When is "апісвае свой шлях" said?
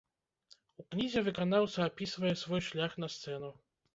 1.89-2.97